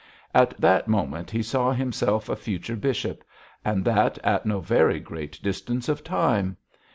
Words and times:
At 0.33 0.59
that 0.59 0.87
moment 0.87 1.29
he 1.29 1.43
saw 1.43 1.71
himself 1.73 2.27
a 2.27 2.35
future 2.35 2.75
bishop, 2.75 3.23
and 3.63 3.85
that 3.85 4.17
at 4.23 4.47
no 4.47 4.59
very 4.59 4.99
great 4.99 5.39
distance 5.43 5.87
of 5.87 6.03
time. 6.03 6.57